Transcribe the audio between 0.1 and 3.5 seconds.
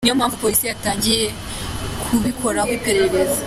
mpamvu polisi yatangiye kubikoraho iperereza.